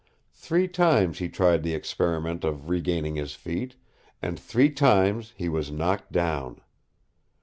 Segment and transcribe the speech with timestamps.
[0.33, 3.75] Three times he tried the experiment of regaining his feet,
[4.19, 6.59] and three times he was knocked down.